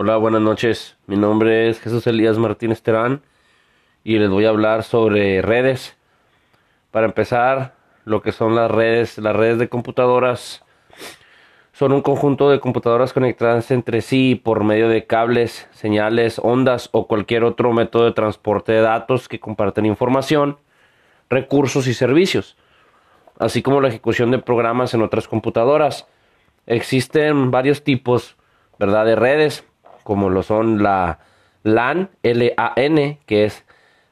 Hola, 0.00 0.16
buenas 0.16 0.42
noches. 0.42 0.96
Mi 1.08 1.16
nombre 1.16 1.68
es 1.68 1.80
Jesús 1.80 2.06
Elías 2.06 2.38
Martínez 2.38 2.82
Terán 2.82 3.20
y 4.04 4.20
les 4.20 4.30
voy 4.30 4.44
a 4.44 4.50
hablar 4.50 4.84
sobre 4.84 5.42
redes. 5.42 5.96
Para 6.92 7.06
empezar, 7.06 7.74
lo 8.04 8.22
que 8.22 8.30
son 8.30 8.54
las 8.54 8.70
redes, 8.70 9.18
las 9.18 9.34
redes 9.34 9.58
de 9.58 9.68
computadoras 9.68 10.64
son 11.72 11.92
un 11.92 12.02
conjunto 12.02 12.48
de 12.48 12.60
computadoras 12.60 13.12
conectadas 13.12 13.72
entre 13.72 14.00
sí 14.00 14.36
por 14.36 14.62
medio 14.62 14.88
de 14.88 15.04
cables, 15.04 15.66
señales, 15.72 16.38
ondas 16.40 16.90
o 16.92 17.08
cualquier 17.08 17.42
otro 17.42 17.72
método 17.72 18.04
de 18.04 18.12
transporte 18.12 18.70
de 18.70 18.82
datos 18.82 19.26
que 19.26 19.40
comparten 19.40 19.84
información, 19.84 20.58
recursos 21.28 21.88
y 21.88 21.94
servicios, 21.94 22.56
así 23.40 23.62
como 23.62 23.80
la 23.80 23.88
ejecución 23.88 24.30
de 24.30 24.38
programas 24.38 24.94
en 24.94 25.02
otras 25.02 25.26
computadoras. 25.26 26.06
Existen 26.66 27.50
varios 27.50 27.82
tipos, 27.82 28.36
¿verdad?, 28.78 29.04
de 29.04 29.16
redes, 29.16 29.64
como 30.08 30.30
lo 30.30 30.42
son 30.42 30.82
la 30.82 31.18
LAN, 31.64 32.08
L-A-N, 32.22 33.18
que 33.26 33.44
es 33.44 33.66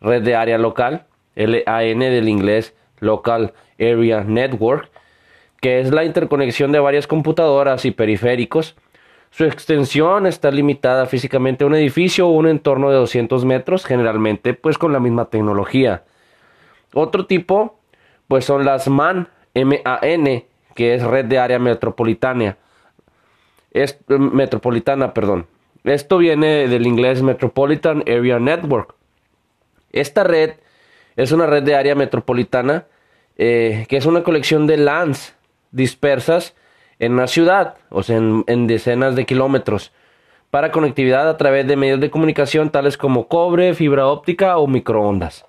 red 0.00 0.22
de 0.22 0.34
área 0.34 0.56
local, 0.56 1.04
L-A-N 1.36 2.08
del 2.08 2.30
inglés 2.30 2.74
Local 3.00 3.52
Area 3.78 4.24
Network, 4.24 4.88
que 5.60 5.80
es 5.80 5.90
la 5.90 6.06
interconexión 6.06 6.72
de 6.72 6.80
varias 6.80 7.06
computadoras 7.06 7.84
y 7.84 7.90
periféricos. 7.90 8.74
Su 9.28 9.44
extensión 9.44 10.26
está 10.26 10.50
limitada 10.50 11.04
físicamente 11.04 11.64
a 11.64 11.66
un 11.66 11.74
edificio 11.74 12.26
o 12.26 12.30
un 12.32 12.48
entorno 12.48 12.88
de 12.88 12.96
200 12.96 13.44
metros, 13.44 13.84
generalmente 13.84 14.54
pues 14.54 14.78
con 14.78 14.94
la 14.94 14.98
misma 14.98 15.26
tecnología. 15.26 16.04
Otro 16.94 17.26
tipo 17.26 17.78
pues 18.28 18.46
son 18.46 18.64
las 18.64 18.88
MAN, 18.88 19.28
M-A-N, 19.52 20.46
que 20.74 20.94
es 20.94 21.02
red 21.02 21.26
de 21.26 21.38
área 21.38 21.58
metropolitana. 21.58 22.56
Es, 23.72 23.98
metropolitana, 24.08 25.12
perdón. 25.12 25.48
Esto 25.84 26.18
viene 26.18 26.68
del 26.68 26.86
inglés 26.86 27.22
Metropolitan 27.22 28.02
Area 28.02 28.38
Network. 28.38 28.94
Esta 29.90 30.22
red 30.22 30.52
es 31.16 31.32
una 31.32 31.46
red 31.46 31.64
de 31.64 31.74
área 31.74 31.96
metropolitana 31.96 32.86
eh, 33.36 33.86
que 33.88 33.96
es 33.96 34.06
una 34.06 34.22
colección 34.22 34.66
de 34.68 34.76
LANs 34.76 35.34
dispersas 35.72 36.54
en 37.00 37.14
una 37.14 37.26
ciudad, 37.26 37.76
o 37.88 38.04
sea, 38.04 38.18
en, 38.18 38.66
decenas 38.68 39.16
de 39.16 39.26
kilómetros, 39.26 39.90
para 40.50 40.70
conectividad 40.70 41.28
a 41.28 41.36
través 41.36 41.66
de 41.66 41.76
medios 41.76 41.98
de 41.98 42.10
comunicación 42.10 42.70
tales 42.70 42.96
como 42.96 43.26
cobre, 43.26 43.74
fibra 43.74 44.06
óptica 44.06 44.58
o 44.58 44.68
microondas. 44.68 45.46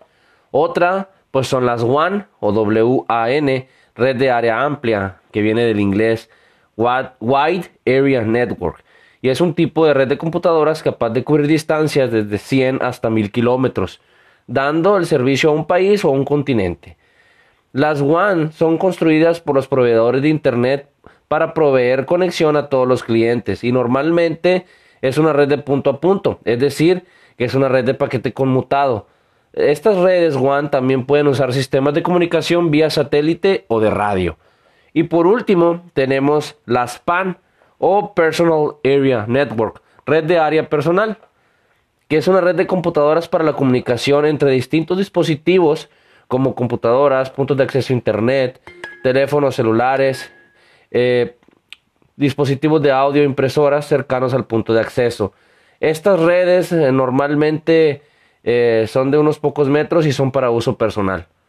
Otra, 0.50 1.12
pues 1.30 1.48
son 1.48 1.68
las 1.68 1.84
WAN 1.84 2.28
o 2.40 2.52
WAN, 2.52 3.66
red 3.96 4.16
de 4.16 4.32
área 4.32 4.64
amplia, 4.64 5.18
que 5.32 5.42
viene 5.42 5.64
del 5.66 5.80
inglés 5.80 6.32
Wide 6.76 7.72
Area 7.86 8.22
Network 8.22 8.84
y 9.24 9.30
es 9.30 9.40
un 9.40 9.54
tipo 9.54 9.86
de 9.86 9.94
red 9.94 10.10
de 10.10 10.18
computadoras 10.18 10.84
capaz 10.84 11.12
de 11.12 11.24
cubrir 11.24 11.48
distancias 11.48 12.12
desde 12.12 12.38
100 12.38 12.80
hasta 12.82 13.10
1000 13.10 13.32
kilómetros, 13.32 14.02
dando 14.48 14.98
el 14.98 15.06
servicio 15.06 15.50
a 15.50 15.54
un 15.54 15.66
país 15.66 16.04
o 16.04 16.10
a 16.10 16.12
un 16.12 16.26
continente. 16.26 16.98
Las 17.72 18.02
WAN 18.02 18.52
son 18.52 18.78
construidas 18.78 19.40
por 19.40 19.56
los 19.56 19.70
proveedores 19.70 20.22
de 20.22 20.28
Internet 20.28 20.90
para 21.30 21.54
proveer 21.54 22.06
conexión 22.06 22.58
a 22.58 22.68
todos 22.68 22.86
los 22.86 23.02
clientes 23.02 23.64
y 23.64 23.72
normalmente 23.72 24.66
es 25.02 25.18
una 25.18 25.32
red 25.32 25.48
de 25.48 25.58
punto 25.60 25.90
a 25.90 26.02
punto, 26.02 26.40
es 26.44 26.60
decir, 26.60 27.06
que 27.38 27.46
es 27.46 27.56
una 27.56 27.70
red 27.70 27.86
de 27.86 27.94
paquete 27.94 28.34
conmutado. 28.34 29.08
Estas 29.54 29.96
redes 29.96 30.36
WAN 30.36 30.70
también 30.70 31.06
pueden 31.06 31.28
usar 31.28 31.54
sistemas 31.54 31.94
de 31.94 32.04
comunicación 32.04 32.72
vía 32.72 32.90
satélite 32.90 33.64
o 33.70 33.80
de 33.80 33.90
radio. 33.90 34.38
Y 34.92 35.04
por 35.04 35.28
último, 35.28 35.86
tenemos 35.94 36.58
las 36.66 37.00
PAN, 37.00 37.38
o 37.86 38.14
Personal 38.14 38.78
Area 38.86 39.26
Network, 39.28 39.82
red 40.06 40.24
de 40.24 40.40
área 40.40 40.70
personal, 40.70 41.18
que 42.08 42.16
es 42.16 42.30
una 42.30 42.40
red 42.40 42.56
de 42.56 42.66
computadoras 42.66 43.28
para 43.28 43.44
la 43.44 43.58
comunicación 43.58 44.26
entre 44.26 44.52
distintos 44.52 44.98
dispositivos 44.98 45.90
como 46.30 46.56
computadoras, 46.56 47.30
puntos 47.30 47.58
de 47.58 47.64
acceso 47.64 47.92
a 47.92 47.98
Internet, 47.98 48.62
teléfonos 49.04 49.56
celulares, 49.56 50.32
eh, 50.92 51.36
dispositivos 52.16 52.82
de 52.82 52.92
audio, 52.92 53.22
impresoras 53.22 53.86
cercanos 53.86 54.34
al 54.34 54.46
punto 54.46 54.74
de 54.74 54.80
acceso. 54.80 55.34
Estas 55.82 56.22
redes 56.22 56.72
eh, 56.72 56.90
normalmente 56.94 58.02
eh, 58.46 58.86
son 58.88 59.12
de 59.12 59.18
unos 59.18 59.40
pocos 59.40 59.68
metros 59.68 60.06
y 60.06 60.14
son 60.14 60.32
para 60.32 60.52
uso 60.52 60.78
personal. 60.78 61.28